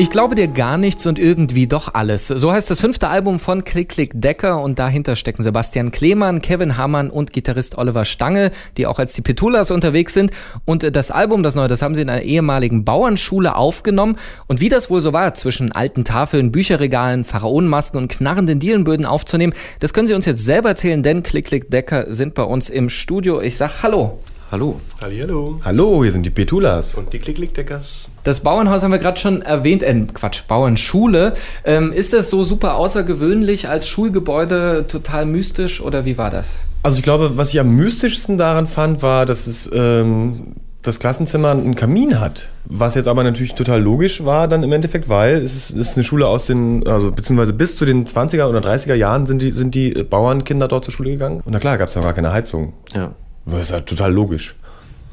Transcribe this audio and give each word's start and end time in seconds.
Ich 0.00 0.10
glaube 0.10 0.36
dir 0.36 0.46
gar 0.46 0.78
nichts 0.78 1.06
und 1.06 1.18
irgendwie 1.18 1.66
doch 1.66 1.92
alles. 1.92 2.28
So 2.28 2.52
heißt 2.52 2.70
das 2.70 2.78
fünfte 2.78 3.08
Album 3.08 3.40
von 3.40 3.64
Klick 3.64 3.88
Klick 3.88 4.12
Decker 4.14 4.62
und 4.62 4.78
dahinter 4.78 5.16
stecken 5.16 5.42
Sebastian 5.42 5.90
Klemann, 5.90 6.40
Kevin 6.40 6.76
Hamann 6.76 7.10
und 7.10 7.32
Gitarrist 7.32 7.76
Oliver 7.76 8.04
Stange, 8.04 8.52
die 8.76 8.86
auch 8.86 9.00
als 9.00 9.14
die 9.14 9.22
Petulas 9.22 9.72
unterwegs 9.72 10.14
sind. 10.14 10.30
Und 10.64 10.94
das 10.94 11.10
Album, 11.10 11.42
das 11.42 11.56
neue, 11.56 11.66
das 11.66 11.82
haben 11.82 11.96
sie 11.96 12.02
in 12.02 12.10
einer 12.10 12.22
ehemaligen 12.22 12.84
Bauernschule 12.84 13.56
aufgenommen. 13.56 14.14
Und 14.46 14.60
wie 14.60 14.68
das 14.68 14.88
wohl 14.88 15.00
so 15.00 15.12
war, 15.12 15.34
zwischen 15.34 15.72
alten 15.72 16.04
Tafeln, 16.04 16.52
Bücherregalen, 16.52 17.24
Pharaonenmasken 17.24 18.00
und 18.00 18.06
knarrenden 18.06 18.60
Dielenböden 18.60 19.04
aufzunehmen, 19.04 19.52
das 19.80 19.92
können 19.92 20.06
sie 20.06 20.14
uns 20.14 20.26
jetzt 20.26 20.44
selber 20.44 20.68
erzählen, 20.68 21.02
denn 21.02 21.24
Klick 21.24 21.46
Klick 21.46 21.72
Decker 21.72 22.14
sind 22.14 22.34
bei 22.34 22.44
uns 22.44 22.70
im 22.70 22.88
Studio. 22.88 23.40
Ich 23.40 23.56
sag 23.56 23.82
Hallo. 23.82 24.20
Hallo. 24.50 24.80
Hallo. 25.02 25.56
Hallo, 25.62 26.02
hier 26.02 26.10
sind 26.10 26.24
die 26.24 26.30
Petulas. 26.30 26.94
Und 26.94 27.12
die 27.12 27.18
Klick-Klick-Deckers. 27.18 28.08
Das 28.24 28.40
Bauernhaus 28.40 28.82
haben 28.82 28.92
wir 28.92 28.98
gerade 28.98 29.20
schon 29.20 29.42
erwähnt, 29.42 29.82
äh, 29.82 30.06
Quatsch, 30.14 30.44
Bauernschule. 30.48 31.34
Ähm, 31.64 31.92
ist 31.92 32.14
das 32.14 32.30
so 32.30 32.42
super 32.44 32.76
außergewöhnlich 32.76 33.68
als 33.68 33.86
Schulgebäude, 33.88 34.86
total 34.88 35.26
mystisch 35.26 35.82
oder 35.82 36.06
wie 36.06 36.16
war 36.16 36.30
das? 36.30 36.62
Also 36.82 36.96
ich 36.96 37.02
glaube, 37.02 37.36
was 37.36 37.50
ich 37.50 37.60
am 37.60 37.76
mystischsten 37.76 38.38
daran 38.38 38.66
fand, 38.66 39.02
war, 39.02 39.26
dass 39.26 39.46
es 39.48 39.68
ähm, 39.74 40.54
das 40.80 40.98
Klassenzimmer 40.98 41.50
einen 41.50 41.74
Kamin 41.74 42.18
hat. 42.18 42.48
Was 42.64 42.94
jetzt 42.94 43.06
aber 43.06 43.24
natürlich 43.24 43.54
total 43.54 43.82
logisch 43.82 44.24
war 44.24 44.48
dann 44.48 44.62
im 44.62 44.72
Endeffekt, 44.72 45.10
weil 45.10 45.42
es 45.42 45.56
ist, 45.56 45.70
es 45.72 45.88
ist 45.90 45.98
eine 45.98 46.04
Schule 46.04 46.26
aus 46.26 46.46
den, 46.46 46.86
also 46.86 47.12
beziehungsweise 47.12 47.52
bis 47.52 47.76
zu 47.76 47.84
den 47.84 48.06
20er 48.06 48.46
oder 48.46 48.60
30er 48.60 48.94
Jahren 48.94 49.26
sind 49.26 49.42
die, 49.42 49.50
sind 49.50 49.74
die 49.74 49.90
Bauernkinder 49.90 50.68
dort 50.68 50.86
zur 50.86 50.94
Schule 50.94 51.10
gegangen. 51.10 51.42
Und 51.44 51.52
na 51.52 51.58
klar, 51.58 51.76
gab 51.76 51.88
es 51.88 51.94
da 51.94 52.00
gar 52.00 52.14
keine 52.14 52.32
Heizung. 52.32 52.72
Ja. 52.94 53.14
Das 53.50 53.60
ist 53.68 53.72
halt 53.72 53.86
total 53.86 54.12
logisch. 54.12 54.54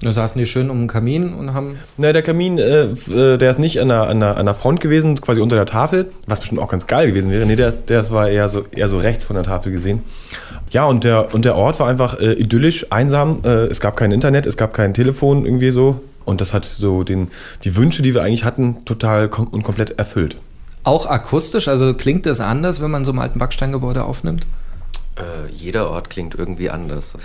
Da 0.01 0.11
saßen 0.11 0.37
die 0.37 0.45
schön 0.45 0.69
um 0.69 0.81
den 0.81 0.87
Kamin 0.87 1.33
und 1.33 1.53
haben. 1.53 1.79
Na, 1.97 2.11
der 2.11 2.21
Kamin, 2.21 2.57
äh, 2.57 2.83
äh, 2.83 3.37
der 3.37 3.49
ist 3.49 3.59
nicht 3.59 3.79
an 3.79 3.87
der, 3.87 4.03
an, 4.03 4.19
der, 4.19 4.37
an 4.37 4.45
der 4.45 4.53
Front 4.53 4.81
gewesen, 4.81 5.19
quasi 5.21 5.39
unter 5.41 5.55
der 5.55 5.65
Tafel, 5.65 6.11
was 6.27 6.39
bestimmt 6.39 6.61
auch 6.61 6.69
ganz 6.69 6.85
geil 6.85 7.07
gewesen 7.07 7.31
wäre. 7.31 7.45
Nee, 7.45 7.55
der, 7.55 7.71
der 7.71 8.09
war 8.11 8.29
eher 8.29 8.49
so, 8.49 8.65
eher 8.71 8.89
so 8.89 8.97
rechts 8.97 9.23
von 9.23 9.35
der 9.35 9.43
Tafel 9.43 9.71
gesehen. 9.71 10.03
Ja, 10.69 10.85
und 10.85 11.05
der, 11.05 11.33
und 11.33 11.45
der 11.45 11.55
Ort 11.55 11.79
war 11.79 11.87
einfach 11.87 12.19
äh, 12.19 12.33
idyllisch, 12.33 12.91
einsam. 12.91 13.39
Äh, 13.43 13.67
es 13.67 13.79
gab 13.79 13.95
kein 13.95 14.11
Internet, 14.11 14.45
es 14.45 14.57
gab 14.57 14.73
kein 14.73 14.93
Telefon 14.93 15.45
irgendwie 15.45 15.71
so. 15.71 16.01
Und 16.25 16.41
das 16.41 16.53
hat 16.53 16.65
so 16.65 17.03
den, 17.03 17.29
die 17.63 17.75
Wünsche, 17.75 18.01
die 18.01 18.13
wir 18.13 18.21
eigentlich 18.21 18.43
hatten, 18.43 18.83
total 18.83 19.29
kom 19.29 19.47
und 19.47 19.63
komplett 19.63 19.97
erfüllt. 19.97 20.35
Auch 20.83 21.05
akustisch? 21.05 21.67
Also 21.67 21.93
klingt 21.93 22.25
das 22.25 22.41
anders, 22.41 22.81
wenn 22.81 22.91
man 22.91 23.05
so 23.05 23.11
einem 23.11 23.19
alten 23.19 23.39
Backsteingebäude 23.39 24.03
aufnimmt? 24.03 24.45
Äh, 25.15 25.51
jeder 25.55 25.89
Ort 25.89 26.09
klingt 26.09 26.35
irgendwie 26.35 26.69
anders. 26.69 27.15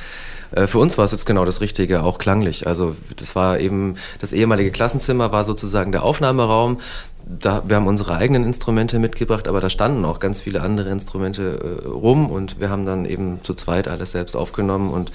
Äh, 0.52 0.66
für 0.66 0.78
uns 0.78 0.98
war 0.98 1.04
es 1.04 1.12
jetzt 1.12 1.26
genau 1.26 1.44
das 1.44 1.60
Richtige, 1.60 2.02
auch 2.02 2.18
klanglich. 2.18 2.66
Also 2.66 2.96
das 3.16 3.34
war 3.36 3.58
eben, 3.58 3.96
das 4.20 4.32
ehemalige 4.32 4.70
Klassenzimmer 4.70 5.32
war 5.32 5.44
sozusagen 5.44 5.92
der 5.92 6.02
Aufnahmeraum. 6.02 6.78
Da, 7.26 7.62
wir 7.66 7.76
haben 7.76 7.86
unsere 7.86 8.16
eigenen 8.16 8.44
Instrumente 8.44 8.98
mitgebracht, 8.98 9.46
aber 9.46 9.60
da 9.60 9.68
standen 9.68 10.04
auch 10.04 10.18
ganz 10.18 10.40
viele 10.40 10.62
andere 10.62 10.88
Instrumente 10.90 11.82
äh, 11.84 11.86
rum 11.86 12.28
und 12.30 12.58
wir 12.58 12.70
haben 12.70 12.86
dann 12.86 13.04
eben 13.04 13.40
zu 13.42 13.54
zweit 13.54 13.88
alles 13.88 14.12
selbst 14.12 14.34
aufgenommen 14.34 14.90
und 14.90 15.12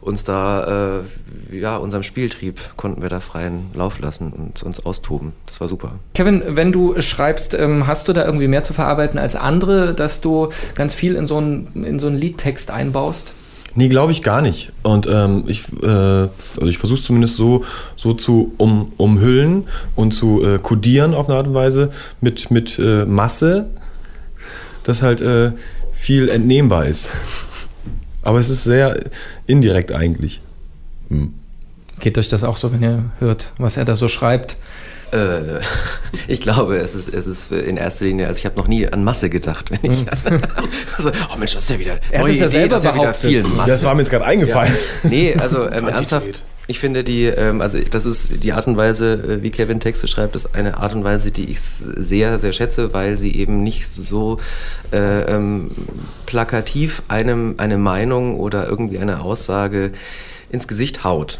uns 0.00 0.24
da, 0.24 1.00
äh, 1.50 1.56
ja, 1.56 1.76
unserem 1.76 2.02
Spieltrieb 2.02 2.60
konnten 2.76 3.00
wir 3.00 3.08
da 3.08 3.20
freien 3.20 3.70
Lauf 3.74 4.00
lassen 4.00 4.32
und 4.32 4.62
uns 4.64 4.84
austoben. 4.84 5.32
Das 5.46 5.60
war 5.60 5.68
super. 5.68 5.98
Kevin, 6.14 6.42
wenn 6.48 6.72
du 6.72 7.00
schreibst, 7.00 7.54
ähm, 7.54 7.86
hast 7.86 8.08
du 8.08 8.12
da 8.12 8.24
irgendwie 8.26 8.48
mehr 8.48 8.64
zu 8.64 8.74
verarbeiten 8.74 9.18
als 9.18 9.36
andere, 9.36 9.94
dass 9.94 10.20
du 10.20 10.50
ganz 10.74 10.94
viel 10.94 11.14
in 11.14 11.26
so 11.26 11.38
einen, 11.38 11.84
in 11.84 11.98
so 11.98 12.08
einen 12.08 12.18
Liedtext 12.18 12.70
einbaust? 12.70 13.32
Nee, 13.78 13.88
glaube 13.88 14.10
ich 14.10 14.22
gar 14.22 14.40
nicht. 14.40 14.72
Und 14.82 15.06
ähm, 15.06 15.44
ich, 15.46 15.64
äh, 15.82 15.86
also 15.86 16.66
ich 16.66 16.78
versuche 16.78 16.98
es 16.98 17.04
zumindest 17.04 17.36
so, 17.36 17.62
so 17.94 18.14
zu 18.14 18.54
um, 18.56 18.92
umhüllen 18.96 19.68
und 19.94 20.12
zu 20.12 20.42
äh, 20.42 20.58
kodieren 20.58 21.12
auf 21.12 21.28
eine 21.28 21.36
Art 21.36 21.46
und 21.46 21.54
Weise 21.54 21.92
mit, 22.22 22.50
mit 22.50 22.78
äh, 22.78 23.04
Masse, 23.04 23.66
dass 24.84 25.02
halt 25.02 25.20
äh, 25.20 25.52
viel 25.92 26.30
entnehmbar 26.30 26.86
ist. 26.86 27.10
Aber 28.22 28.40
es 28.40 28.48
ist 28.48 28.64
sehr 28.64 28.98
indirekt 29.46 29.92
eigentlich. 29.92 30.40
Hm. 31.10 31.34
Geht 32.00 32.16
euch 32.16 32.28
das 32.28 32.44
auch 32.44 32.56
so, 32.56 32.72
wenn 32.72 32.82
ihr 32.82 33.04
hört, 33.18 33.52
was 33.58 33.76
er 33.76 33.84
da 33.84 33.94
so 33.94 34.08
schreibt? 34.08 34.56
Äh, 35.12 35.60
ich 36.28 36.40
glaube, 36.40 36.76
es 36.78 36.94
ist, 36.94 37.12
es 37.12 37.26
ist 37.26 37.52
in 37.52 37.76
erster 37.76 38.04
Linie, 38.04 38.26
also 38.26 38.38
ich 38.38 38.46
habe 38.46 38.56
noch 38.56 38.68
nie 38.68 38.86
an 38.86 39.04
Masse 39.04 39.30
gedacht, 39.30 39.70
wenn 39.70 39.92
ich. 39.92 40.04
also, 40.96 41.10
oh 41.32 41.36
Mensch, 41.38 41.54
das 41.54 41.64
ist 41.64 41.70
ja 41.70 41.78
wieder. 41.78 41.98
Er 42.10 42.22
hat 42.22 42.28
es 42.28 42.40
ja 42.40 42.48
selber 42.48 42.78
Idee, 42.78 42.88
behauptet. 42.90 43.30
Ja 43.30 43.66
das 43.66 43.84
war 43.84 43.94
mir 43.94 44.02
jetzt 44.02 44.10
gerade 44.10 44.24
eingefallen. 44.24 44.72
Ja. 45.02 45.08
Nee, 45.08 45.36
also 45.38 45.70
ähm, 45.70 45.88
ernsthaft. 45.88 46.42
Ich 46.68 46.80
finde 46.80 47.04
die, 47.04 47.26
ähm, 47.26 47.60
also 47.60 47.78
das 47.78 48.06
ist 48.06 48.42
die 48.42 48.52
Art 48.52 48.66
und 48.66 48.76
Weise, 48.76 49.14
äh, 49.14 49.42
wie 49.42 49.50
Kevin 49.50 49.78
Texte 49.78 50.08
schreibt, 50.08 50.34
ist 50.34 50.56
eine 50.56 50.78
Art 50.78 50.94
und 50.94 51.04
Weise, 51.04 51.30
die 51.30 51.44
ich 51.44 51.60
sehr, 51.60 52.40
sehr 52.40 52.52
schätze, 52.52 52.92
weil 52.92 53.20
sie 53.20 53.36
eben 53.36 53.58
nicht 53.58 53.88
so 53.88 54.38
äh, 54.92 55.22
ähm, 55.22 55.70
plakativ 56.26 57.02
einem 57.06 57.54
eine 57.58 57.78
Meinung 57.78 58.40
oder 58.40 58.68
irgendwie 58.68 58.98
eine 58.98 59.20
Aussage 59.20 59.92
ins 60.50 60.66
Gesicht 60.66 61.04
haut. 61.04 61.38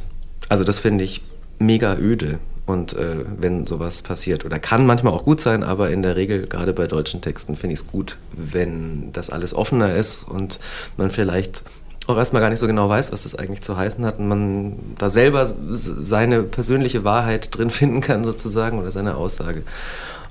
Also 0.49 0.62
das 0.62 0.78
finde 0.78 1.03
ich 1.03 1.22
mega 1.59 1.97
öde. 1.97 2.38
Und 2.66 2.94
äh, 2.94 3.25
wenn 3.38 3.66
sowas 3.66 4.03
passiert, 4.03 4.44
oder 4.44 4.59
kann 4.59 4.87
manchmal 4.87 5.12
auch 5.12 5.25
gut 5.25 5.41
sein, 5.41 5.62
aber 5.62 5.91
in 5.91 6.03
der 6.03 6.16
Regel, 6.16 6.49
gerade 6.49 6.72
bei 6.72 6.88
deutschen 6.88 7.22
Texten, 7.22 7.56
finde 7.56 7.75
ich 7.75 7.81
es 7.81 7.87
gut, 7.87 8.19
wenn 8.32 9.12
das 9.12 9.31
alles 9.31 9.54
offener 9.54 9.94
ist 9.94 10.25
und 10.25 10.59
man 10.97 11.12
vielleicht 11.12 11.62
auch 12.09 12.16
erstmal 12.16 12.43
gar 12.43 12.50
nicht 12.50 12.59
so 12.59 12.66
genau 12.66 12.88
weiß, 12.88 13.12
was 13.12 13.22
das 13.22 13.37
eigentlich 13.37 13.62
zu 13.62 13.76
heißen 13.76 14.05
hat 14.05 14.19
und 14.19 14.28
man 14.28 14.76
da 14.99 15.10
selber 15.10 15.47
seine 15.47 16.43
persönliche 16.43 17.05
Wahrheit 17.05 17.56
drin 17.56 17.71
finden 17.71 18.00
kann, 18.00 18.25
sozusagen, 18.25 18.81
oder 18.81 18.91
seine 18.91 19.16
Aussage. 19.16 19.62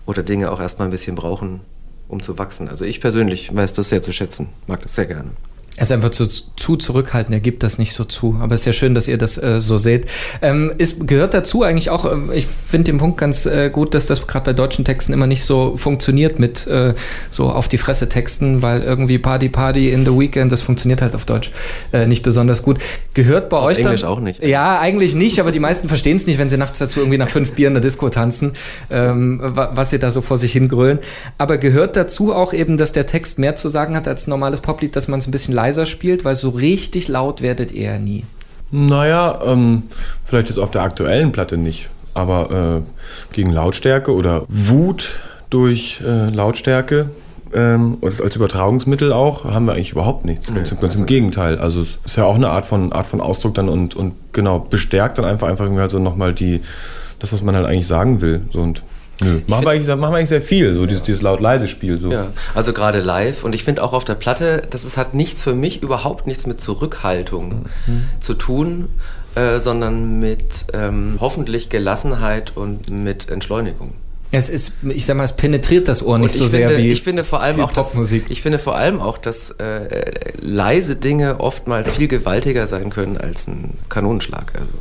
Oder 0.06 0.22
Dinge 0.22 0.52
auch 0.52 0.60
erstmal 0.60 0.88
ein 0.88 0.92
bisschen 0.92 1.16
brauchen, 1.16 1.62
um 2.08 2.22
zu 2.22 2.38
wachsen. 2.38 2.70
Also 2.70 2.86
ich 2.86 3.02
persönlich 3.02 3.56
weiß 3.56 3.74
das 3.74 3.90
sehr 3.90 4.02
zu 4.02 4.12
schätzen, 4.12 4.50
mag 4.68 4.82
das 4.84 4.96
sehr 4.96 5.06
gerne. 5.06 5.32
Er 5.78 5.82
ist 5.82 5.92
einfach 5.92 6.12
zu, 6.12 6.28
zu 6.28 6.78
zurückhaltend, 6.78 7.34
er 7.34 7.42
gibt 7.42 7.62
das 7.62 7.78
nicht 7.78 7.94
so 7.94 8.06
zu. 8.06 8.38
Aber 8.40 8.56
es 8.56 8.62
ist 8.62 8.66
ja 8.66 8.72
schön, 8.72 8.96
dass 8.96 9.10
ihr 9.10 9.18
das 9.18 9.38
äh, 9.38 9.60
so 9.60 9.76
seht. 9.76 10.06
Ähm, 10.42 10.72
ist, 10.78 11.06
gehört 11.06 11.34
dazu 11.34 11.64
eigentlich 11.64 11.90
auch, 11.90 12.06
äh, 12.06 12.34
ich 12.34 12.48
finde 12.48 12.92
den 12.92 12.98
Punkt 12.98 13.18
ganz 13.18 13.46
äh, 13.46 13.70
gut, 13.70 13.94
dass 13.94 14.06
das 14.06 14.26
gerade 14.26 14.46
bei 14.46 14.54
deutschen 14.54 14.86
Texten 14.86 15.12
immer 15.12 15.28
nicht 15.28 15.44
so 15.44 15.76
funktioniert 15.76 16.40
mit 16.40 16.66
äh, 16.68 16.94
so 17.30 17.50
auf 17.50 17.68
die 17.68 17.78
Fresse 17.78 18.08
Texten, 18.08 18.62
weil 18.62 18.84
irgendwie 18.84 19.18
Party 19.18 19.50
Party 19.50 19.92
in 19.92 20.06
the 20.06 20.18
Weekend, 20.18 20.50
das 20.52 20.62
funktioniert 20.62 21.02
halt 21.02 21.14
auf 21.14 21.26
Deutsch 21.26 21.52
äh, 21.92 22.06
nicht 22.08 22.24
besonders 22.24 22.64
gut. 22.64 22.78
Gehört 23.14 23.50
bei 23.50 23.58
auf 23.58 23.66
euch 23.66 23.80
Englisch 23.80 24.02
dann, 24.02 24.10
auch 24.10 24.22
nicht. 24.22 24.42
Ja, 24.42 24.80
eigentlich 24.80 25.14
nicht, 25.14 25.42
aber 25.42 25.52
die 25.52 25.60
meisten 25.60 25.90
verstehen 25.90 26.16
es 26.16 26.26
nicht, 26.26 26.40
wenn 26.40 26.48
sie 26.48 26.58
nachts 26.58 26.80
dazu 26.80 27.02
irgendwie 27.02 27.18
nach 27.18 27.30
fünf 27.30 27.52
Bier 27.52 27.68
in 27.68 27.74
der 27.74 27.82
Disco 27.82 28.10
tanzen, 28.10 28.54
ähm, 28.90 29.42
was 29.44 29.90
sie 29.90 30.00
da 30.00 30.10
so 30.10 30.22
vor 30.22 30.38
sich 30.38 30.54
hingrölen. 30.54 31.00
Aber 31.38 31.58
gehört 31.58 31.98
dazu 31.98 32.34
auch 32.34 32.54
eben, 32.54 32.78
dass 32.78 32.94
der 32.94 33.06
Text 33.06 33.40
mehr 33.40 33.56
zu 33.56 33.68
sagen 33.68 33.98
hat 33.98 34.08
als 34.08 34.28
ein 34.28 34.30
normales 34.30 34.62
Poplied, 34.62 34.96
dass 34.96 35.10
man 35.10 35.20
es 35.20 35.28
ein 35.28 35.32
bisschen 35.32 35.54
leiser 35.66 35.86
spielt, 35.86 36.26
weil 36.26 36.36
so 36.36 36.50
richtig 36.50 37.08
laut 37.08 37.42
werdet 37.42 37.72
ihr 37.72 37.92
ja 37.94 38.00
nie. 38.00 38.24
Naja, 38.72 39.40
ähm, 39.44 39.84
vielleicht 40.24 40.50
jetzt 40.50 40.58
auf 40.58 40.72
der 40.72 40.84
aktuellen 40.84 41.32
Platte 41.32 41.58
nicht. 41.58 41.90
Aber 42.14 42.84
äh, 42.84 43.34
gegen 43.34 43.52
Lautstärke 43.52 44.14
oder 44.14 44.44
Wut 44.48 45.20
durch 45.50 46.02
äh, 46.06 46.30
Lautstärke 46.30 47.10
ähm, 47.54 47.98
und 48.02 48.22
als 48.22 48.36
Übertragungsmittel 48.36 49.12
auch 49.12 49.46
haben 49.46 49.66
wir 49.66 49.74
eigentlich 49.74 49.92
überhaupt 49.92 50.26
nichts. 50.26 50.54
Ganz, 50.54 50.74
ganz 50.80 50.96
im 50.96 51.06
Gegenteil. 51.06 51.58
Also 51.58 51.82
es 51.82 52.00
ist 52.06 52.16
ja 52.16 52.26
auch 52.26 52.36
eine 52.36 52.50
Art 52.50 52.66
von 52.66 52.94
Art 52.94 53.08
von 53.08 53.22
Ausdruck 53.22 53.56
dann 53.56 53.70
und, 53.70 53.96
und 53.96 54.14
genau 54.34 54.60
bestärkt 54.60 55.18
dann 55.18 55.26
einfach 55.26 55.48
einfach 55.48 55.66
irgendwie 55.66 55.82
halt 55.82 55.92
so 55.92 56.00
nochmal 56.00 56.34
die 56.34 56.62
das, 57.20 57.34
was 57.34 57.42
man 57.42 57.56
halt 57.56 57.66
eigentlich 57.66 57.88
sagen 57.88 58.22
will. 58.22 58.42
So 58.52 58.60
und 58.60 58.82
Nö. 59.22 59.42
Machen 59.48 59.66
wir, 59.66 59.72
eigentlich, 59.72 59.88
machen 59.88 60.02
wir 60.02 60.18
eigentlich 60.18 60.30
sehr 60.30 60.42
viel, 60.42 60.76
so 60.76 60.86
dieses, 60.86 61.04
dieses 61.04 61.22
laut-leise-Spiel. 61.22 62.00
So. 62.02 62.12
Ja, 62.12 62.28
also 62.54 62.74
gerade 62.74 63.00
live. 63.00 63.44
Und 63.44 63.56
ich 63.56 63.64
finde 63.64 63.84
auch 63.84 63.94
auf 63.94 64.04
der 64.04 64.16
Platte, 64.16 64.64
das 64.70 64.84
ist, 64.84 64.98
hat 64.98 65.14
nichts 65.14 65.42
für 65.42 65.56
mich, 65.56 65.82
überhaupt 65.82 66.28
nichts 66.28 66.46
mit 66.46 66.60
Zurückhaltung 66.60 67.66
mhm. 67.88 68.04
zu 68.20 68.34
tun, 68.34 68.90
äh, 69.36 69.60
sondern 69.60 70.20
mit 70.20 70.66
ähm, 70.74 71.18
hoffentlich 71.20 71.70
Gelassenheit 71.70 72.56
und 72.56 72.90
mit 72.90 73.30
Entschleunigung. 73.30 73.94
Es 74.32 74.50
ist, 74.50 74.74
ich 74.84 75.06
sag 75.06 75.16
mal, 75.16 75.24
es 75.24 75.34
penetriert 75.34 75.88
das 75.88 76.04
Ohr 76.04 76.18
nicht 76.18 76.34
so 76.34 76.48
finde, 76.48 76.70
sehr 76.70 76.78
wie 76.78 76.90
ich 76.90 77.04
finde 77.04 77.24
vor 77.24 77.42
allem 77.42 77.62
auch 77.62 77.72
Popmusik. 77.72 78.24
Das, 78.24 78.32
ich 78.32 78.42
finde 78.42 78.60
vor 78.60 78.76
allem 78.76 79.00
auch, 79.00 79.18
dass 79.18 79.52
äh, 79.52 80.04
leise 80.40 80.96
Dinge 80.96 81.40
oftmals 81.40 81.92
viel 81.92 82.08
gewaltiger 82.08 82.68
sein 82.68 82.90
können 82.90 83.18
als 83.18 83.48
ein 83.48 83.78
Kanonenschlag. 83.88 84.52
Also. 84.60 84.72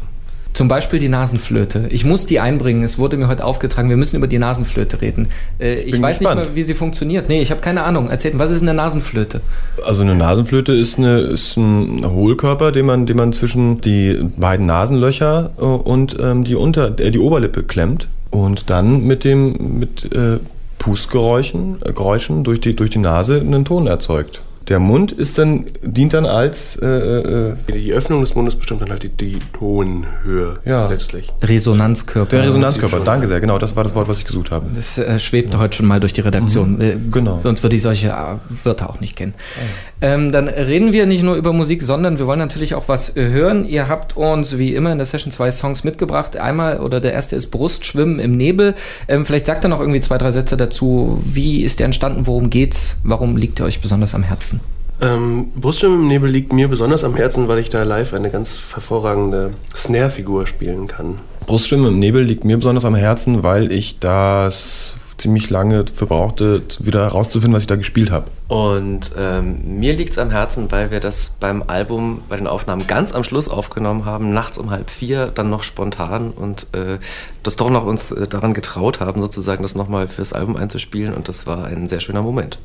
Zum 0.54 0.68
Beispiel 0.68 1.00
die 1.00 1.08
Nasenflöte. 1.08 1.88
Ich 1.90 2.04
muss 2.04 2.26
die 2.26 2.38
einbringen. 2.38 2.84
Es 2.84 2.96
wurde 2.96 3.16
mir 3.16 3.26
heute 3.26 3.44
aufgetragen, 3.44 3.88
wir 3.90 3.96
müssen 3.96 4.16
über 4.16 4.28
die 4.28 4.38
Nasenflöte 4.38 5.02
reden. 5.02 5.28
Äh, 5.58 5.80
ich 5.80 5.92
Bin 5.92 6.02
weiß 6.02 6.20
gespannt. 6.20 6.40
nicht 6.40 6.48
mehr, 6.50 6.56
wie 6.56 6.62
sie 6.62 6.74
funktioniert. 6.74 7.28
Nee, 7.28 7.42
ich 7.42 7.50
habe 7.50 7.60
keine 7.60 7.82
Ahnung. 7.82 8.08
Erzählt, 8.08 8.38
was 8.38 8.52
ist 8.52 8.62
eine 8.62 8.72
Nasenflöte? 8.72 9.40
Also 9.84 10.02
eine 10.02 10.14
Nasenflöte 10.14 10.72
ist, 10.72 10.96
eine, 10.96 11.18
ist 11.18 11.56
ein 11.56 12.06
Hohlkörper, 12.08 12.70
den 12.70 12.86
man, 12.86 13.04
den 13.04 13.16
man 13.16 13.32
zwischen 13.32 13.80
die 13.80 14.24
beiden 14.36 14.66
Nasenlöcher 14.66 15.50
äh, 15.58 15.62
und 15.64 16.16
ähm, 16.20 16.44
die, 16.44 16.54
Unter, 16.54 16.98
äh, 17.00 17.10
die 17.10 17.18
Oberlippe 17.18 17.64
klemmt 17.64 18.06
und 18.30 18.70
dann 18.70 19.04
mit 19.04 19.24
dem 19.24 19.78
mit 19.80 20.12
äh, 20.14 20.38
Pustgeräuschen 20.78 21.78
äh, 21.84 21.92
Geräuschen 21.92 22.44
durch, 22.44 22.60
die, 22.60 22.76
durch 22.76 22.90
die 22.90 22.98
Nase 22.98 23.40
einen 23.40 23.64
Ton 23.64 23.88
erzeugt. 23.88 24.42
Der 24.68 24.78
Mund 24.78 25.12
ist 25.12 25.36
dann, 25.38 25.66
dient 25.82 26.14
dann 26.14 26.26
als. 26.26 26.76
Äh, 26.76 26.86
äh, 26.86 27.54
die 27.72 27.92
Öffnung 27.92 28.20
des 28.20 28.34
Mundes 28.34 28.56
bestimmt 28.56 28.82
dann 28.82 28.90
halt 28.90 29.02
die, 29.02 29.08
die 29.08 29.38
Tonhöhe 29.52 30.58
ja. 30.64 30.86
letztlich. 30.86 31.32
Resonanzkörper. 31.42 32.36
Der 32.36 32.46
Resonanzkörper, 32.46 33.00
danke 33.00 33.26
sehr, 33.26 33.40
genau, 33.40 33.58
das 33.58 33.76
war 33.76 33.82
das 33.82 33.94
Wort, 33.94 34.08
was 34.08 34.18
ich 34.18 34.24
gesucht 34.24 34.50
habe. 34.50 34.66
Das 34.74 34.96
äh, 34.96 35.18
schwebte 35.18 35.56
ja. 35.56 35.62
heute 35.62 35.76
schon 35.76 35.86
mal 35.86 36.00
durch 36.00 36.12
die 36.12 36.22
Redaktion. 36.22 36.76
Mhm. 36.76 36.80
Äh, 36.80 36.96
genau. 37.10 37.40
Sonst 37.42 37.62
würde 37.62 37.76
ich 37.76 37.82
solche 37.82 38.08
äh, 38.08 38.64
Wörter 38.64 38.88
auch 38.88 39.00
nicht 39.00 39.16
kennen. 39.16 39.34
Ah, 39.36 40.06
ja. 40.06 40.14
ähm, 40.14 40.32
dann 40.32 40.48
reden 40.48 40.92
wir 40.92 41.06
nicht 41.06 41.22
nur 41.22 41.34
über 41.36 41.52
Musik, 41.52 41.82
sondern 41.82 42.18
wir 42.18 42.26
wollen 42.26 42.38
natürlich 42.38 42.74
auch 42.74 42.88
was 42.88 43.16
äh, 43.16 43.28
hören. 43.28 43.66
Ihr 43.66 43.88
habt 43.88 44.16
uns 44.16 44.58
wie 44.58 44.74
immer 44.74 44.92
in 44.92 44.98
der 44.98 45.06
Session 45.06 45.30
zwei 45.30 45.50
Songs 45.50 45.84
mitgebracht. 45.84 46.36
Einmal, 46.36 46.80
oder 46.80 47.00
der 47.00 47.12
erste 47.12 47.36
ist 47.36 47.48
Brustschwimmen 47.48 48.18
im 48.18 48.36
Nebel. 48.36 48.74
Ähm, 49.08 49.26
vielleicht 49.26 49.46
sagt 49.46 49.64
er 49.64 49.68
noch 49.68 49.80
irgendwie 49.80 50.00
zwei, 50.00 50.18
drei 50.18 50.30
Sätze 50.30 50.56
dazu. 50.56 51.20
Wie 51.22 51.62
ist 51.62 51.80
der 51.80 51.86
entstanden? 51.86 52.26
Worum 52.26 52.50
geht's? 52.50 52.98
Warum 53.04 53.36
liegt 53.36 53.60
er 53.60 53.66
euch 53.66 53.80
besonders 53.80 54.14
am 54.14 54.22
Herzen? 54.22 54.60
Ähm, 55.00 55.50
Brustschwimmen 55.56 56.02
im 56.02 56.06
Nebel 56.06 56.30
liegt 56.30 56.52
mir 56.52 56.68
besonders 56.68 57.04
am 57.04 57.14
Herzen, 57.14 57.48
weil 57.48 57.58
ich 57.58 57.68
da 57.68 57.82
live 57.82 58.14
eine 58.14 58.30
ganz 58.30 58.60
hervorragende 58.72 59.52
Snare-Figur 59.74 60.46
spielen 60.46 60.86
kann. 60.86 61.18
Brustschwimmen 61.46 61.86
im 61.86 61.98
Nebel 61.98 62.22
liegt 62.22 62.44
mir 62.44 62.56
besonders 62.56 62.84
am 62.84 62.94
Herzen, 62.94 63.42
weil 63.42 63.70
ich 63.72 63.98
das 63.98 64.94
ziemlich 65.16 65.50
lange 65.50 65.84
verbrauchte, 65.86 66.62
wieder 66.80 67.02
herauszufinden, 67.02 67.54
was 67.54 67.62
ich 67.62 67.66
da 67.66 67.76
gespielt 67.76 68.10
habe. 68.10 68.26
Und 68.48 69.12
ähm, 69.16 69.78
mir 69.78 69.94
liegt 69.94 70.12
es 70.12 70.18
am 70.18 70.30
Herzen, 70.30 70.70
weil 70.70 70.90
wir 70.90 71.00
das 71.00 71.36
beim 71.40 71.62
Album, 71.66 72.22
bei 72.28 72.36
den 72.36 72.46
Aufnahmen 72.46 72.86
ganz 72.86 73.12
am 73.12 73.24
Schluss 73.24 73.48
aufgenommen 73.48 74.04
haben, 74.04 74.32
nachts 74.32 74.58
um 74.58 74.70
halb 74.70 74.90
vier, 74.90 75.28
dann 75.28 75.50
noch 75.50 75.62
spontan 75.62 76.30
und 76.30 76.66
äh, 76.72 76.98
das 77.42 77.56
doch 77.56 77.70
noch 77.70 77.84
uns 77.84 78.10
äh, 78.12 78.26
daran 78.26 78.54
getraut 78.54 79.00
haben, 79.00 79.20
sozusagen 79.20 79.62
das 79.62 79.74
nochmal 79.74 80.08
fürs 80.08 80.32
Album 80.32 80.56
einzuspielen 80.56 81.14
und 81.14 81.28
das 81.28 81.46
war 81.46 81.66
ein 81.66 81.88
sehr 81.88 82.00
schöner 82.00 82.22
Moment. 82.22 82.58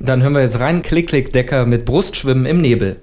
Dann 0.00 0.22
hören 0.22 0.34
wir 0.34 0.42
jetzt 0.42 0.60
rein 0.60 0.82
Klick, 0.82 1.08
Klick, 1.08 1.32
Decker 1.32 1.66
mit 1.66 1.84
Brustschwimmen 1.84 2.46
im 2.46 2.60
Nebel. 2.60 3.02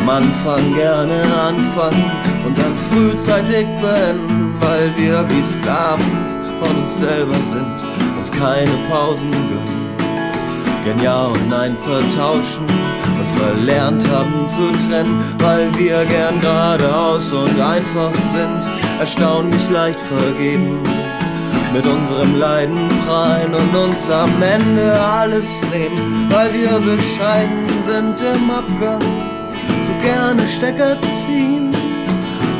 Am 0.00 0.08
Anfang 0.08 0.74
gerne 0.74 1.22
anfangen 1.48 2.04
und 2.46 2.56
dann 2.56 2.74
frühzeitig 2.90 3.66
beenden, 3.80 4.54
weil 4.60 4.90
wir 4.96 5.24
wie 5.28 5.44
Sklaven 5.44 6.04
von 6.60 6.76
uns 6.82 6.98
selber 6.98 7.34
sind, 7.34 8.18
uns 8.18 8.30
keine 8.30 8.70
Pausen 8.90 9.30
gönnen. 9.30 9.96
Gern 10.84 11.00
Ja 11.02 11.26
und 11.26 11.48
Nein 11.48 11.76
vertauschen 11.76 12.66
verlernt 13.40 14.06
haben 14.10 14.48
zu 14.48 14.70
trennen, 14.86 15.22
weil 15.38 15.66
wir 15.78 16.04
gern 16.04 16.40
geradeaus 16.40 17.32
und 17.32 17.60
einfach 17.60 18.12
sind, 18.34 18.62
erstaunlich 18.98 19.70
leicht 19.70 20.00
vergeben. 20.00 20.78
Mit 21.72 21.86
unserem 21.86 22.38
Leiden 22.38 22.88
prallen 23.06 23.54
und 23.54 23.74
uns 23.76 24.10
am 24.10 24.42
Ende 24.42 24.92
alles 25.00 25.62
nehmen, 25.72 26.26
weil 26.30 26.52
wir 26.52 26.78
bescheiden 26.80 27.68
sind 27.82 28.16
im 28.34 28.50
Abgang, 28.50 29.00
gerne 30.02 30.42
Stecker 30.48 30.96
ziehen, 31.02 31.70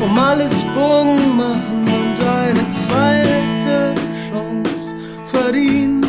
um 0.01 0.17
alles 0.17 0.53
Bogen 0.75 1.37
machen 1.37 1.85
und 1.85 2.17
eine 2.27 2.65
zweite 2.85 3.93
Chance 4.29 4.91
verdienen. 5.25 6.01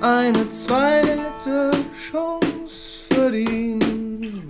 Eine 0.00 0.48
zweite 0.50 1.70
Chance 2.10 3.04
verdienen. 3.10 4.42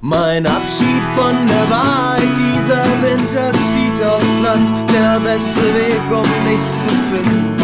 Mein 0.00 0.46
Abschied 0.46 1.04
von 1.14 1.36
der 1.46 1.70
Wahrheit, 1.70 2.22
dieser 2.38 2.84
Winter 3.02 3.52
zieht 3.52 4.06
aufs 4.06 4.42
Land, 4.42 4.90
der 4.90 5.20
beste 5.20 5.62
Weg, 5.74 6.00
um 6.10 6.28
nichts 6.50 6.80
zu 6.82 6.88
finden. 7.10 7.56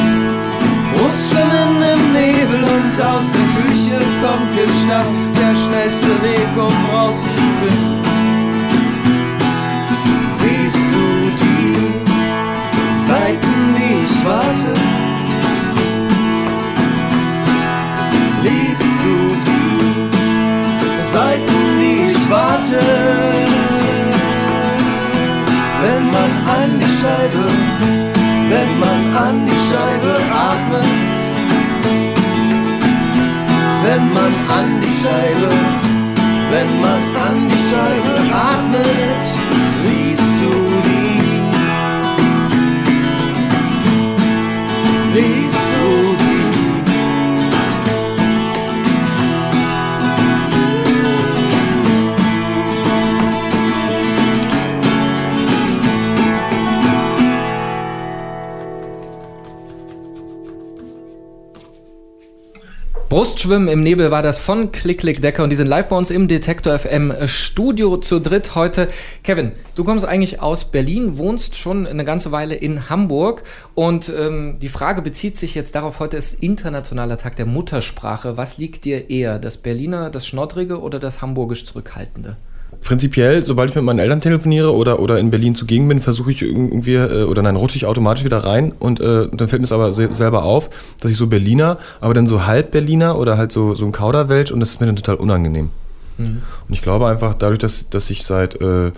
Brustschwimmen 0.92 1.76
im 1.94 2.12
Nebel 2.12 2.62
und 2.62 2.94
aus 3.04 3.30
der 3.32 3.46
Küche 3.56 3.98
kommt 4.22 4.50
Gestank, 4.54 5.25
der 5.46 5.56
schnellste 5.56 6.22
Weg, 6.22 6.48
um 6.56 6.72
rauszufinden. 6.92 8.05
An 37.74 37.92
die 37.92 38.04
Scheibe 38.04 38.34
atmet, 38.34 39.22
siehst 39.82 40.34
du 40.40 40.50
die. 40.84 41.40
Liest 45.14 45.54
du 45.54 45.86
die. 46.10 46.15
Brustschwimmen 63.16 63.68
im 63.68 63.82
Nebel 63.82 64.10
war 64.10 64.22
das 64.22 64.38
von 64.38 64.72
Klick 64.72 64.98
Klick 64.98 65.22
Decker 65.22 65.42
und 65.42 65.48
die 65.48 65.56
sind 65.56 65.68
live 65.68 65.86
bei 65.86 65.96
uns 65.96 66.10
im 66.10 66.28
Detektor 66.28 66.78
FM 66.78 67.14
Studio 67.24 67.96
zu 67.96 68.20
dritt 68.20 68.54
heute. 68.54 68.90
Kevin, 69.24 69.52
du 69.74 69.84
kommst 69.84 70.04
eigentlich 70.04 70.42
aus 70.42 70.66
Berlin, 70.70 71.16
wohnst 71.16 71.56
schon 71.56 71.86
eine 71.86 72.04
ganze 72.04 72.30
Weile 72.30 72.56
in 72.56 72.90
Hamburg 72.90 73.42
und 73.74 74.10
ähm, 74.10 74.58
die 74.60 74.68
Frage 74.68 75.00
bezieht 75.00 75.38
sich 75.38 75.54
jetzt 75.54 75.74
darauf, 75.74 75.98
heute 75.98 76.18
ist 76.18 76.42
internationaler 76.42 77.16
Tag 77.16 77.36
der 77.36 77.46
Muttersprache. 77.46 78.36
Was 78.36 78.58
liegt 78.58 78.84
dir 78.84 79.08
eher, 79.08 79.38
das 79.38 79.56
Berliner, 79.56 80.10
das 80.10 80.26
Schnoddrige 80.26 80.82
oder 80.82 80.98
das 80.98 81.22
Hamburgisch 81.22 81.64
Zurückhaltende? 81.64 82.36
Prinzipiell, 82.82 83.44
sobald 83.44 83.70
ich 83.70 83.76
mit 83.76 83.84
meinen 83.84 83.98
Eltern 83.98 84.20
telefoniere 84.20 84.72
oder, 84.74 85.00
oder 85.00 85.18
in 85.18 85.30
Berlin 85.30 85.54
zugegen 85.54 85.88
bin, 85.88 86.00
versuche 86.00 86.30
ich 86.30 86.42
irgendwie, 86.42 86.94
äh, 86.94 87.24
oder 87.24 87.42
nein, 87.42 87.56
rutsche 87.56 87.76
ich 87.76 87.86
automatisch 87.86 88.24
wieder 88.24 88.38
rein 88.38 88.72
und 88.78 89.00
äh, 89.00 89.28
dann 89.32 89.48
fällt 89.48 89.60
mir 89.60 89.64
es 89.66 89.72
aber 89.72 89.92
selber 89.92 90.44
auf, 90.44 90.70
dass 91.00 91.10
ich 91.10 91.16
so 91.16 91.26
Berliner, 91.26 91.78
aber 92.00 92.14
dann 92.14 92.26
so 92.26 92.46
halb 92.46 92.70
Berliner 92.70 93.18
oder 93.18 93.36
halt 93.36 93.52
so, 93.52 93.74
so 93.74 93.84
ein 93.84 93.92
Kauderwelsch 93.92 94.52
und 94.52 94.60
das 94.60 94.70
ist 94.70 94.80
mir 94.80 94.86
dann 94.86 94.96
total 94.96 95.16
unangenehm. 95.16 95.70
Mhm. 96.18 96.42
Und 96.68 96.74
ich 96.74 96.82
glaube 96.82 97.06
einfach, 97.08 97.34
dadurch, 97.34 97.58
dass, 97.58 97.90
dass 97.90 98.08
ich 98.10 98.24
seit 98.24 98.60
äh, 98.60 98.92